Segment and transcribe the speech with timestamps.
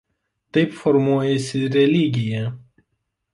[0.57, 2.41] Taip formuojasi religija.